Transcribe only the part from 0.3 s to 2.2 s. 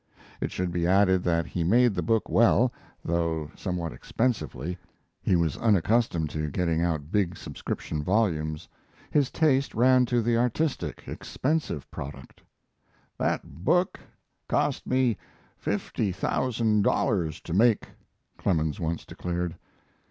It should be added that he made the